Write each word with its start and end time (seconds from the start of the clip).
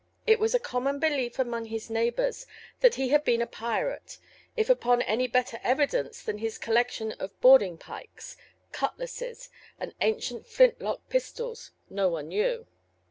It 0.25 0.39
was 0.39 0.55
a 0.55 0.59
common 0.59 0.97
belief 0.97 1.37
among 1.37 1.65
his 1.65 1.87
neighbors 1.87 2.47
that 2.79 2.95
he 2.95 3.09
had 3.09 3.23
been 3.23 3.39
a 3.39 3.45
pirateŌĆöif 3.45 4.17
upon 4.67 5.03
any 5.03 5.27
better 5.27 5.59
evidence 5.63 6.23
than 6.23 6.39
his 6.39 6.57
collection 6.57 7.11
of 7.19 7.39
boarding 7.39 7.77
pikes, 7.77 8.35
cutlasses, 8.71 9.49
and 9.79 9.93
ancient 10.01 10.47
flintlock 10.47 11.07
pistols, 11.07 11.69
no 11.87 12.09
one 12.09 12.29
knew. 12.29 12.65